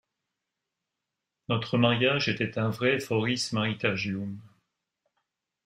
[1.47, 4.39] Notre mariage était un vrai forismaritagium.